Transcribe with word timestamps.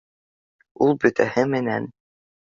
Ул 0.85 0.95
бөтәһе 1.03 1.43
менән 1.51 1.91